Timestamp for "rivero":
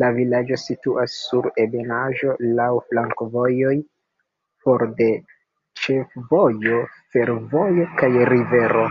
8.34-8.88